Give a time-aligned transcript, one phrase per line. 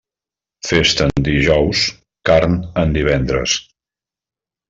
[0.69, 1.83] Festa en dijous,
[2.31, 3.59] carn en divendres.